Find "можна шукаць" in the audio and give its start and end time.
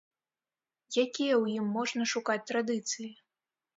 1.75-2.41